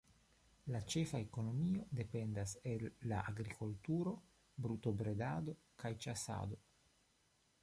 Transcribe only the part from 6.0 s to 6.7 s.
ĉasado.